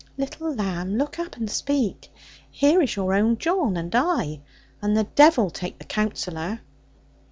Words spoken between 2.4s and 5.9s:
here is your own John and I; and the devil take the